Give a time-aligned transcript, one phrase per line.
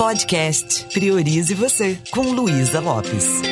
[0.00, 3.42] Podcast Priorize Você, com Luísa Lopes.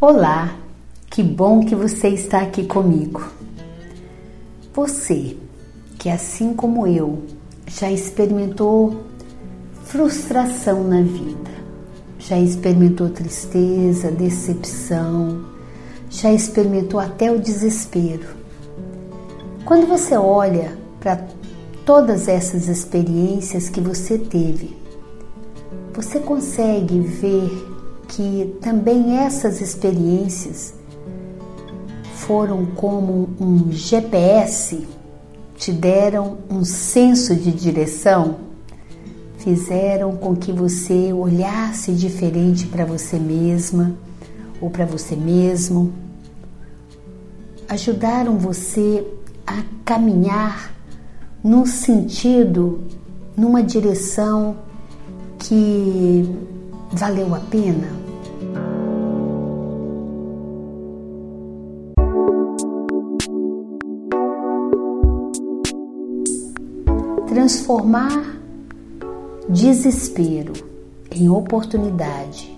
[0.00, 0.56] Olá,
[1.10, 3.30] que bom que você está aqui comigo.
[4.72, 5.36] Você,
[5.98, 7.22] que assim como eu,
[7.66, 9.04] já experimentou
[9.84, 11.50] frustração na vida,
[12.18, 15.44] já experimentou tristeza, decepção,
[16.08, 18.43] já experimentou até o desespero
[19.64, 21.26] quando você olha para
[21.86, 24.76] todas essas experiências que você teve,
[25.94, 27.50] você consegue ver
[28.08, 30.74] que também essas experiências
[32.14, 34.86] foram como um GPS,
[35.56, 38.36] te deram um senso de direção,
[39.38, 43.94] fizeram com que você olhasse diferente para você mesma
[44.60, 45.92] ou para você mesmo,
[47.68, 49.06] ajudaram você
[49.46, 50.72] a caminhar
[51.42, 52.82] num sentido,
[53.36, 54.56] numa direção
[55.38, 56.24] que
[56.92, 57.88] valeu a pena?
[67.26, 68.40] Transformar
[69.48, 70.52] desespero
[71.10, 72.56] em oportunidade,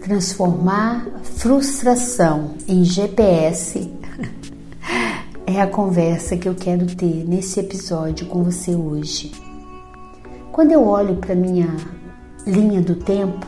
[0.00, 3.97] transformar frustração em GPS
[5.48, 9.32] é a conversa que eu quero ter nesse episódio com você hoje.
[10.52, 11.74] Quando eu olho para minha
[12.46, 13.46] linha do tempo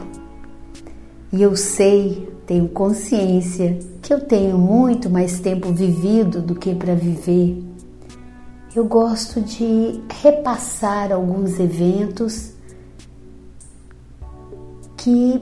[1.30, 6.94] e eu sei, tenho consciência que eu tenho muito mais tempo vivido do que para
[6.94, 7.62] viver,
[8.74, 12.52] eu gosto de repassar alguns eventos
[14.96, 15.38] que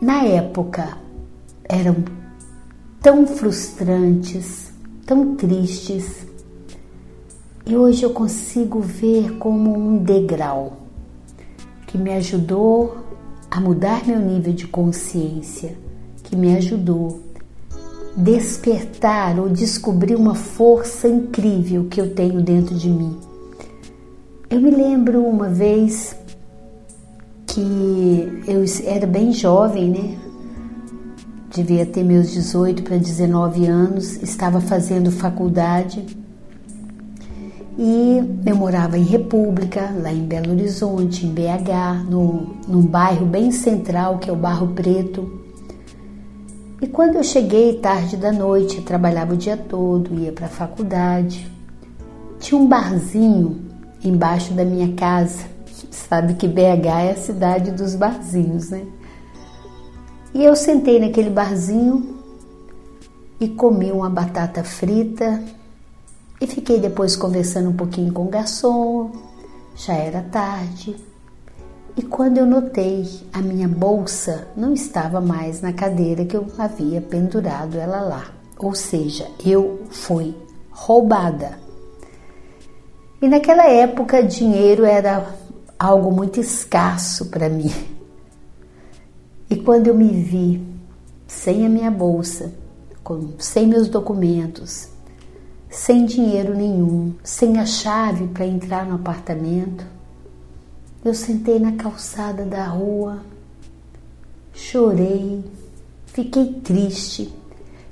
[0.00, 0.98] na época
[1.68, 1.96] eram
[3.02, 4.70] tão frustrantes,
[5.10, 6.24] tão tristes
[7.66, 10.74] e hoje eu consigo ver como um degrau
[11.88, 12.96] que me ajudou
[13.50, 15.76] a mudar meu nível de consciência,
[16.22, 17.22] que me ajudou
[18.16, 23.18] despertar ou descobrir uma força incrível que eu tenho dentro de mim.
[24.48, 26.14] Eu me lembro uma vez
[27.48, 30.29] que eu era bem jovem, né?
[31.50, 36.04] Devia ter meus 18 para 19 anos, estava fazendo faculdade
[37.82, 43.50] e eu morava em República, lá em Belo Horizonte, em BH, no, num bairro bem
[43.50, 45.40] central que é o Barro Preto.
[46.82, 51.50] E quando eu cheguei tarde da noite, trabalhava o dia todo, ia para a faculdade,
[52.38, 53.62] tinha um barzinho
[54.04, 55.44] embaixo da minha casa.
[55.90, 58.82] Sabe que BH é a cidade dos barzinhos, né?
[60.32, 62.18] E eu sentei naquele barzinho
[63.40, 65.42] e comi uma batata frita
[66.40, 69.10] e fiquei depois conversando um pouquinho com o garçom.
[69.74, 70.96] Já era tarde.
[71.96, 77.00] E quando eu notei, a minha bolsa não estava mais na cadeira que eu havia
[77.00, 78.26] pendurado ela lá.
[78.56, 80.34] Ou seja, eu fui
[80.70, 81.58] roubada.
[83.20, 85.34] E naquela época, dinheiro era
[85.78, 87.99] algo muito escasso para mim.
[89.64, 90.66] Quando eu me vi
[91.26, 92.52] sem a minha bolsa,
[93.04, 94.88] com, sem meus documentos,
[95.68, 99.84] sem dinheiro nenhum, sem a chave para entrar no apartamento,
[101.04, 103.20] eu sentei na calçada da rua,
[104.52, 105.44] chorei,
[106.06, 107.32] fiquei triste,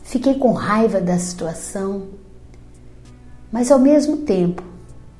[0.02, 2.08] fiquei com raiva da situação,
[3.52, 4.67] mas ao mesmo tempo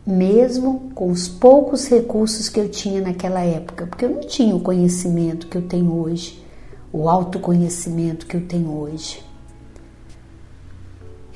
[0.08, 4.60] mesmo com os poucos recursos que eu tinha naquela época, porque eu não tinha o
[4.60, 6.42] conhecimento que eu tenho hoje,
[6.90, 9.22] o autoconhecimento que eu tenho hoje.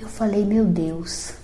[0.01, 1.35] Eu falei, meu Deus,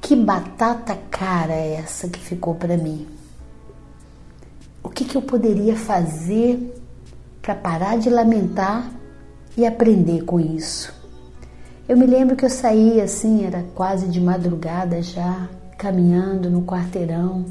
[0.00, 3.06] que batata cara é essa que ficou para mim?
[4.82, 6.74] O que, que eu poderia fazer
[7.42, 8.90] para parar de lamentar
[9.58, 10.99] e aprender com isso?
[11.90, 17.46] Eu me lembro que eu saía assim, era quase de madrugada já, caminhando no quarteirão.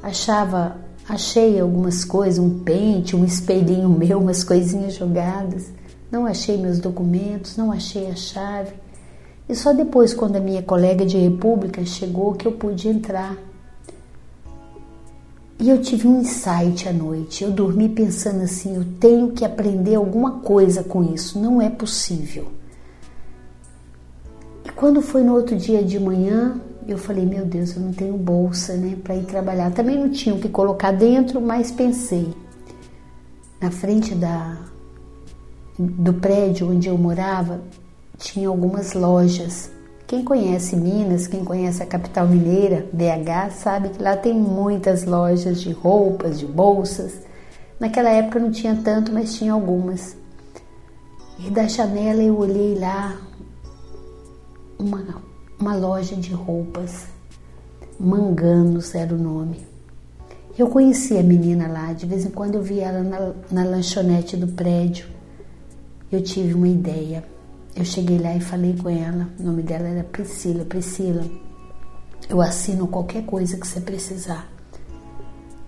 [0.00, 0.76] Achava,
[1.08, 5.72] achei algumas coisas, um pente, um espelhinho meu, umas coisinhas jogadas.
[6.08, 8.74] Não achei meus documentos, não achei a chave.
[9.48, 13.36] E só depois, quando a minha colega de república chegou, que eu pude entrar.
[15.58, 17.42] E eu tive um insight à noite.
[17.42, 21.40] Eu dormi pensando assim: eu tenho que aprender alguma coisa com isso.
[21.40, 22.56] Não é possível.
[24.78, 28.74] Quando foi no outro dia de manhã, eu falei, meu Deus, eu não tenho bolsa,
[28.74, 29.72] né, para ir trabalhar.
[29.72, 32.32] Também não tinha o que colocar dentro, mas pensei.
[33.60, 34.56] Na frente da
[35.76, 37.60] do prédio onde eu morava,
[38.18, 39.70] tinha algumas lojas
[40.06, 45.60] Quem conhece Minas, quem conhece a capital mineira, BH, sabe que lá tem muitas lojas
[45.60, 47.18] de roupas, de bolsas.
[47.80, 50.16] Naquela época não tinha tanto, mas tinha algumas.
[51.44, 53.27] E da janela eu olhei lá
[54.78, 55.22] uma,
[55.58, 57.06] uma loja de roupas.
[57.98, 59.66] Manganos era o nome.
[60.56, 64.36] Eu conheci a menina lá, de vez em quando eu via ela na, na lanchonete
[64.36, 65.06] do prédio.
[66.10, 67.24] Eu tive uma ideia
[67.78, 70.64] eu cheguei lá e falei com ela, o nome dela era Priscila.
[70.64, 71.24] Priscila,
[72.28, 74.50] eu assino qualquer coisa que você precisar,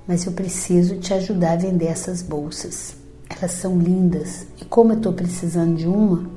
[0.08, 2.96] mas eu preciso te ajudar a vender essas bolsas.
[3.28, 6.28] Elas são lindas e como eu estou precisando de uma,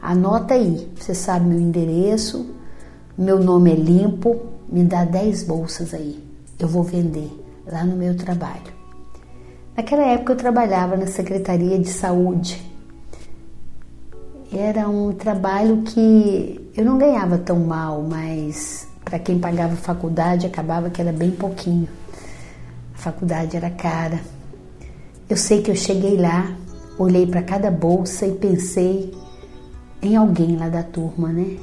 [0.00, 0.90] anota aí.
[0.96, 2.54] Você sabe meu endereço,
[3.16, 6.22] meu nome é limpo, me dá 10 bolsas aí.
[6.58, 7.30] Eu vou vender
[7.66, 8.78] lá no meu trabalho.
[9.76, 12.68] Naquela época eu trabalhava na Secretaria de Saúde
[14.52, 20.88] era um trabalho que eu não ganhava tão mal, mas para quem pagava faculdade acabava
[20.88, 21.88] que era bem pouquinho.
[22.94, 24.20] A faculdade era cara.
[25.28, 26.56] Eu sei que eu cheguei lá,
[26.98, 29.14] olhei para cada bolsa e pensei
[30.02, 31.56] em alguém lá da turma, né?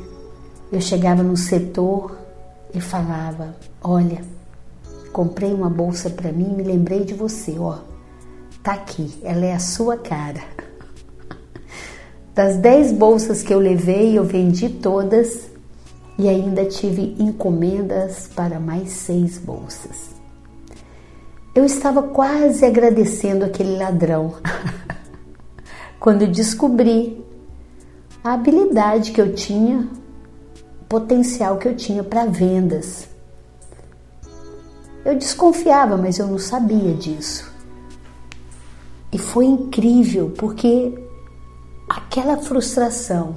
[0.71, 2.17] Eu chegava no setor
[2.73, 4.21] e falava: Olha,
[5.11, 7.79] comprei uma bolsa para mim e me lembrei de você, ó.
[8.61, 10.41] Tá aqui, ela é a sua cara.
[12.33, 15.49] Das dez bolsas que eu levei, eu vendi todas
[16.17, 20.15] e ainda tive encomendas para mais seis bolsas.
[21.53, 24.33] Eu estava quase agradecendo aquele ladrão
[25.97, 27.24] quando descobri
[28.25, 29.87] a habilidade que eu tinha,
[30.81, 33.07] o potencial que eu tinha para vendas.
[35.05, 37.53] Eu desconfiava, mas eu não sabia disso.
[39.13, 40.91] E foi incrível porque
[41.87, 43.35] aquela frustração,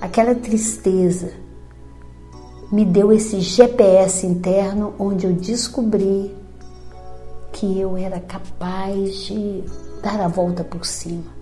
[0.00, 1.32] aquela tristeza,
[2.72, 6.34] me deu esse GPS interno onde eu descobri
[7.52, 9.62] que eu era capaz de
[10.02, 11.39] dar a volta por cima.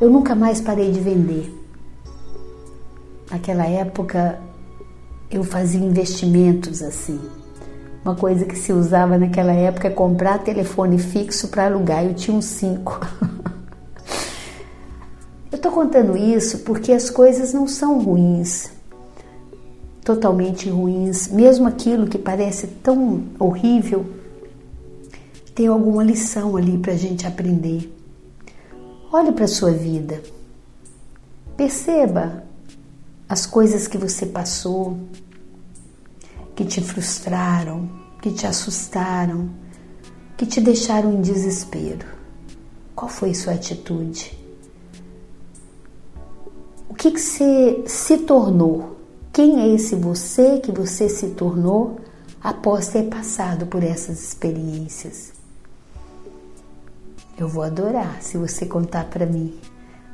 [0.00, 1.52] Eu nunca mais parei de vender.
[3.28, 4.38] Naquela época
[5.28, 7.20] eu fazia investimentos assim.
[8.04, 12.04] Uma coisa que se usava naquela época é comprar telefone fixo para alugar.
[12.04, 13.00] Eu tinha uns cinco.
[15.50, 18.70] Eu estou contando isso porque as coisas não são ruins,
[20.04, 21.26] totalmente ruins.
[21.28, 24.06] Mesmo aquilo que parece tão horrível,
[25.54, 27.97] tem alguma lição ali para a gente aprender.
[29.10, 30.22] Olhe para a sua vida,
[31.56, 32.44] perceba
[33.28, 34.98] as coisas que você passou,
[36.54, 37.88] que te frustraram,
[38.20, 39.50] que te assustaram,
[40.36, 42.06] que te deixaram em desespero.
[42.94, 44.38] Qual foi sua atitude?
[46.98, 48.96] que, que você se tornou?
[49.32, 52.00] Quem é esse você que você se tornou
[52.42, 55.37] após ter passado por essas experiências?
[57.38, 59.54] Eu vou adorar se você contar para mim.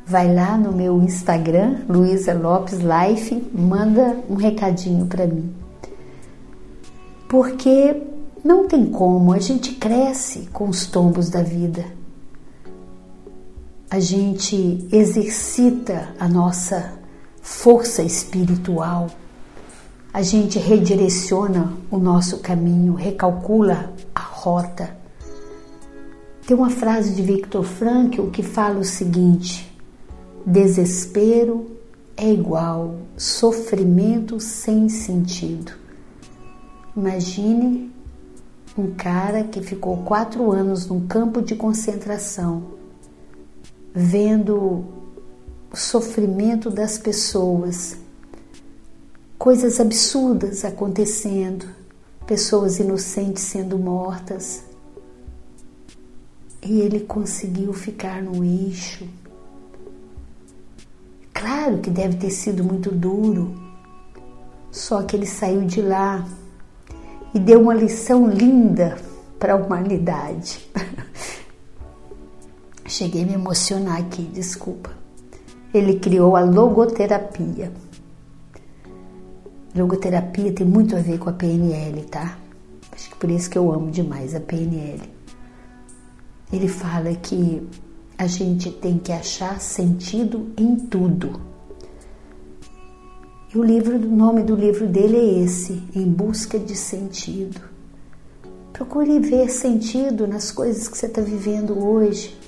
[0.06, 5.55] Vai lá no meu Instagram, Luísa Lopes Life, manda um recadinho para mim.
[7.26, 8.03] Porque
[8.44, 11.85] não tem como, a gente cresce com os tombos da vida
[13.94, 16.99] a gente exercita a nossa
[17.41, 19.09] força espiritual,
[20.13, 24.96] a gente redireciona o nosso caminho, recalcula a rota.
[26.46, 29.72] Tem uma frase de Viktor Frankl que fala o seguinte:
[30.44, 31.67] desespero
[32.17, 35.72] é igual sofrimento sem sentido.
[36.94, 37.91] Imagine
[38.77, 42.74] um cara que ficou quatro anos num campo de concentração
[43.94, 44.84] vendo
[45.72, 47.96] o sofrimento das pessoas,
[49.39, 51.67] coisas absurdas acontecendo,
[52.27, 54.74] pessoas inocentes sendo mortas.
[56.65, 59.06] E ele conseguiu ficar no eixo.
[61.33, 63.55] Claro que deve ter sido muito duro,
[64.71, 66.27] só que ele saiu de lá
[67.35, 68.97] e deu uma lição linda
[69.39, 70.67] para a humanidade.
[72.87, 74.91] Cheguei a me emocionar aqui, desculpa.
[75.73, 77.73] Ele criou a logoterapia.
[79.75, 82.39] Logoterapia tem muito a ver com a PNL, tá?
[82.93, 85.14] Acho que por isso que eu amo demais a PNL.
[86.55, 87.67] Ele fala que
[88.17, 91.41] a gente tem que achar sentido em tudo.
[93.53, 97.61] E o livro, o nome do livro dele é esse, Em Busca de Sentido.
[98.73, 102.39] Procure ver sentido nas coisas que você está vivendo hoje.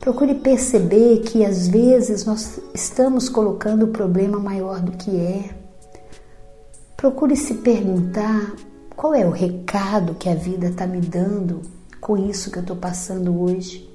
[0.00, 5.50] Procure perceber que às vezes nós estamos colocando o problema maior do que é.
[6.96, 8.52] Procure se perguntar
[8.96, 12.76] qual é o recado que a vida está me dando com isso que eu estou
[12.76, 13.88] passando hoje.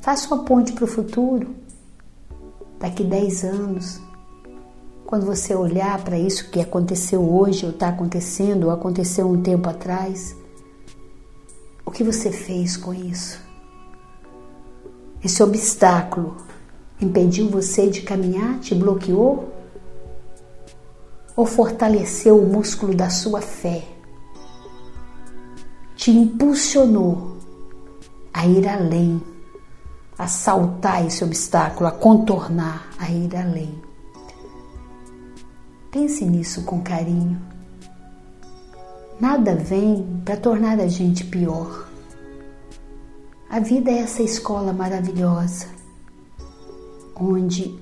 [0.00, 1.54] Faça uma ponte para o futuro.
[2.78, 4.00] Daqui 10 anos,
[5.06, 9.68] quando você olhar para isso que aconteceu hoje, ou está acontecendo, ou aconteceu um tempo
[9.68, 10.36] atrás,
[11.84, 13.40] o que você fez com isso?
[15.24, 16.36] Esse obstáculo
[17.00, 19.52] impediu você de caminhar, te bloqueou?
[21.34, 23.95] Ou fortaleceu o músculo da sua fé?
[26.06, 27.36] Te impulsionou
[28.32, 29.20] a ir além,
[30.16, 33.74] a saltar esse obstáculo, a contornar, a ir além.
[35.90, 37.42] Pense nisso com carinho.
[39.18, 41.88] Nada vem para tornar a gente pior.
[43.50, 45.66] A vida é essa escola maravilhosa,
[47.16, 47.76] onde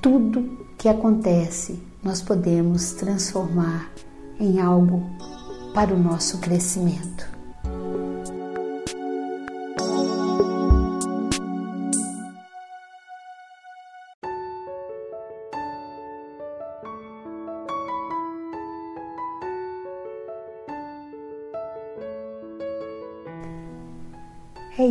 [0.00, 3.92] tudo que acontece nós podemos transformar
[4.40, 5.02] em algo
[5.74, 7.31] para o nosso crescimento.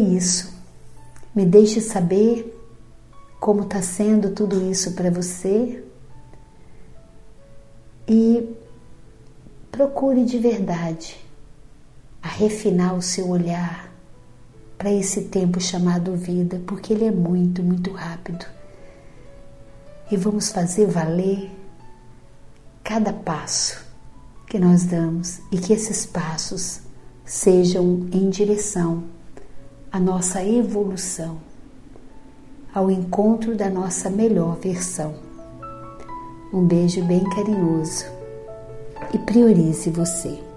[0.02, 0.54] Isso.
[1.34, 2.58] Me deixe saber
[3.40, 5.84] como está sendo tudo isso para você
[8.08, 8.56] e
[9.72, 11.18] procure de verdade
[12.22, 13.92] a refinar o seu olhar
[14.78, 18.46] para esse tempo chamado vida, porque ele é muito, muito rápido.
[20.12, 21.50] E vamos fazer valer
[22.84, 23.84] cada passo
[24.48, 26.82] que nós damos e que esses passos
[27.24, 29.04] sejam em direção
[29.92, 31.38] a nossa evolução,
[32.74, 35.14] ao encontro da nossa melhor versão.
[36.54, 38.06] Um beijo bem carinhoso
[39.14, 40.51] e priorize você.